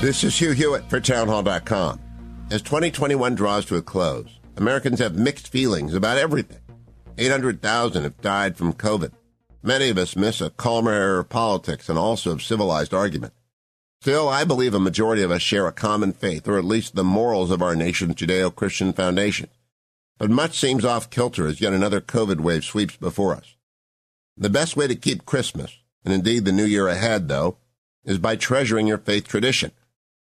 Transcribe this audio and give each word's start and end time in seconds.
This 0.00 0.22
is 0.22 0.38
Hugh 0.38 0.52
Hewitt 0.52 0.88
for 0.88 1.00
Townhall.com. 1.00 2.00
As 2.52 2.62
2021 2.62 3.34
draws 3.34 3.64
to 3.64 3.74
a 3.74 3.82
close, 3.82 4.38
Americans 4.56 5.00
have 5.00 5.16
mixed 5.16 5.48
feelings 5.48 5.92
about 5.92 6.18
everything. 6.18 6.60
800,000 7.18 8.04
have 8.04 8.20
died 8.20 8.56
from 8.56 8.74
COVID. 8.74 9.10
Many 9.60 9.88
of 9.88 9.98
us 9.98 10.14
miss 10.14 10.40
a 10.40 10.50
calmer 10.50 10.92
era 10.92 11.18
of 11.18 11.28
politics 11.28 11.88
and 11.88 11.98
also 11.98 12.30
of 12.30 12.44
civilized 12.44 12.94
argument. 12.94 13.32
Still, 14.00 14.28
I 14.28 14.44
believe 14.44 14.72
a 14.72 14.78
majority 14.78 15.22
of 15.22 15.32
us 15.32 15.42
share 15.42 15.66
a 15.66 15.72
common 15.72 16.12
faith, 16.12 16.46
or 16.46 16.56
at 16.58 16.64
least 16.64 16.94
the 16.94 17.02
morals 17.02 17.50
of 17.50 17.60
our 17.60 17.74
nation's 17.74 18.14
Judeo-Christian 18.14 18.92
foundation. 18.92 19.48
But 20.16 20.30
much 20.30 20.56
seems 20.56 20.84
off 20.84 21.10
kilter 21.10 21.48
as 21.48 21.60
yet 21.60 21.72
another 21.72 22.00
COVID 22.00 22.38
wave 22.38 22.62
sweeps 22.62 22.94
before 22.94 23.34
us. 23.34 23.56
The 24.36 24.48
best 24.48 24.76
way 24.76 24.86
to 24.86 24.94
keep 24.94 25.26
Christmas, 25.26 25.76
and 26.04 26.14
indeed 26.14 26.44
the 26.44 26.52
new 26.52 26.66
year 26.66 26.86
ahead, 26.86 27.26
though, 27.26 27.58
is 28.04 28.18
by 28.18 28.36
treasuring 28.36 28.86
your 28.86 28.98
faith 28.98 29.26
tradition 29.26 29.72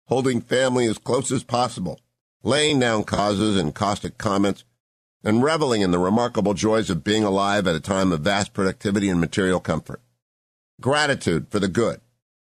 holding 0.07 0.41
family 0.41 0.85
as 0.87 0.97
close 0.97 1.31
as 1.31 1.43
possible, 1.43 1.99
laying 2.43 2.79
down 2.79 3.03
causes 3.03 3.57
and 3.57 3.75
caustic 3.75 4.17
comments, 4.17 4.63
and 5.23 5.43
reveling 5.43 5.81
in 5.81 5.91
the 5.91 5.99
remarkable 5.99 6.53
joys 6.53 6.89
of 6.89 7.03
being 7.03 7.23
alive 7.23 7.67
at 7.67 7.75
a 7.75 7.79
time 7.79 8.11
of 8.11 8.21
vast 8.21 8.53
productivity 8.53 9.09
and 9.09 9.19
material 9.19 9.59
comfort. 9.59 10.01
Gratitude 10.79 11.47
for 11.49 11.59
the 11.59 11.67
good, 11.67 11.99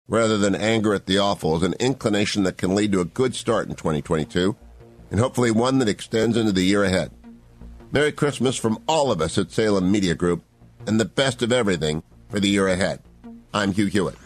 rather 0.08 0.36
than 0.38 0.54
anger 0.54 0.94
at 0.94 1.06
the 1.06 1.18
awful, 1.18 1.56
is 1.56 1.62
an 1.62 1.74
inclination 1.78 2.42
that 2.42 2.58
can 2.58 2.74
lead 2.74 2.92
to 2.92 3.00
a 3.00 3.04
good 3.04 3.34
start 3.34 3.68
in 3.68 3.74
2022, 3.74 4.56
and 5.10 5.20
hopefully 5.20 5.50
one 5.50 5.78
that 5.78 5.88
extends 5.88 6.36
into 6.36 6.52
the 6.52 6.64
year 6.64 6.82
ahead. 6.82 7.10
Merry 7.92 8.10
Christmas 8.10 8.56
from 8.56 8.82
all 8.88 9.12
of 9.12 9.20
us 9.20 9.36
at 9.36 9.52
Salem 9.52 9.92
Media 9.92 10.14
Group, 10.14 10.42
and 10.86 10.98
the 10.98 11.04
best 11.04 11.42
of 11.42 11.52
everything 11.52 12.02
for 12.28 12.40
the 12.40 12.48
year 12.48 12.66
ahead. 12.66 13.00
I'm 13.54 13.72
Hugh 13.72 13.86
Hewitt. 13.86 14.16